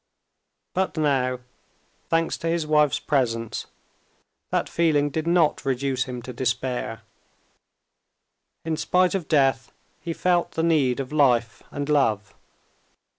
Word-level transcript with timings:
But 0.73 0.97
now, 0.97 1.41
thanks 2.09 2.35
to 2.39 2.47
his 2.47 2.65
wife's 2.65 2.97
presence, 2.97 3.67
that 4.49 4.67
feeling 4.67 5.11
did 5.11 5.27
not 5.27 5.63
reduce 5.63 6.05
him 6.05 6.23
to 6.23 6.33
despair. 6.33 7.01
In 8.65 8.77
spite 8.77 9.13
of 9.13 9.27
death, 9.27 9.71
he 9.99 10.11
felt 10.13 10.53
the 10.53 10.63
need 10.63 10.99
of 10.99 11.11
life 11.13 11.61
and 11.69 11.87
love. 11.87 12.33